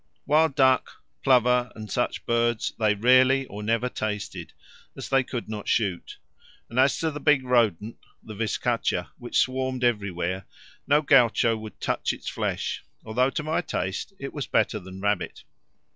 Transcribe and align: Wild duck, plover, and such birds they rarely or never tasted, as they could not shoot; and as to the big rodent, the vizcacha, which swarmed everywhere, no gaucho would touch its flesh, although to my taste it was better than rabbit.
Wild 0.25 0.55
duck, 0.55 1.03
plover, 1.23 1.71
and 1.75 1.91
such 1.91 2.25
birds 2.25 2.73
they 2.79 2.95
rarely 2.95 3.45
or 3.45 3.61
never 3.61 3.87
tasted, 3.87 4.51
as 4.97 5.07
they 5.09 5.21
could 5.21 5.47
not 5.47 5.67
shoot; 5.67 6.17
and 6.71 6.79
as 6.79 6.97
to 6.97 7.11
the 7.11 7.19
big 7.19 7.43
rodent, 7.45 7.97
the 8.23 8.33
vizcacha, 8.33 9.09
which 9.19 9.37
swarmed 9.37 9.83
everywhere, 9.83 10.47
no 10.87 11.03
gaucho 11.03 11.55
would 11.55 11.79
touch 11.79 12.13
its 12.13 12.27
flesh, 12.27 12.83
although 13.05 13.29
to 13.29 13.43
my 13.43 13.61
taste 13.61 14.13
it 14.17 14.33
was 14.33 14.47
better 14.47 14.79
than 14.79 15.01
rabbit. 15.01 15.43